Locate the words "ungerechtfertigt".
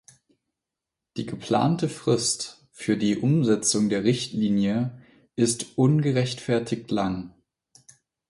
5.77-6.89